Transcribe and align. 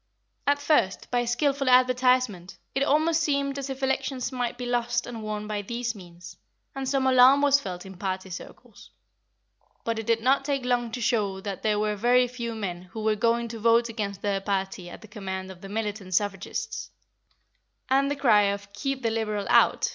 At 0.47 0.57
first, 0.57 1.11
by 1.11 1.25
skilful 1.25 1.69
advertisement, 1.69 2.57
it 2.73 2.81
almost 2.81 3.21
seemed 3.21 3.59
as 3.59 3.69
if 3.69 3.83
elections 3.83 4.31
might 4.31 4.57
be 4.57 4.65
lost 4.65 5.05
and 5.05 5.21
won 5.21 5.45
by 5.45 5.61
these 5.61 5.93
means, 5.93 6.37
and 6.73 6.89
some 6.89 7.05
alarm 7.05 7.43
was 7.43 7.59
felt 7.59 7.85
in 7.85 7.97
party 7.97 8.31
circles; 8.31 8.89
but 9.83 9.99
it 9.99 10.07
did 10.07 10.19
not 10.21 10.43
take 10.43 10.65
long 10.65 10.91
to 10.93 11.01
show 11.01 11.39
that 11.41 11.61
there 11.61 11.77
were 11.77 11.95
very 11.95 12.27
few 12.27 12.55
men 12.55 12.81
who 12.93 13.03
were 13.03 13.13
going 13.15 13.47
to 13.49 13.59
vote 13.59 13.89
against 13.89 14.23
their 14.23 14.41
party 14.41 14.89
at 14.89 15.01
the 15.01 15.07
command 15.07 15.51
of 15.51 15.61
the 15.61 15.69
militant 15.69 16.15
suffragists, 16.15 16.89
and 17.87 18.09
the 18.09 18.15
cry 18.15 18.45
of 18.49 18.73
"Keep 18.73 19.03
the 19.03 19.11
Liberal 19.11 19.45
out!" 19.49 19.89